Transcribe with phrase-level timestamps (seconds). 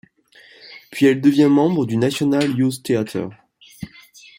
[0.89, 3.29] Puis, elle devient membre du National Youth Theatre.